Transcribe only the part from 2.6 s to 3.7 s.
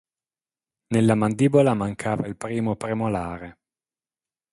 premolare.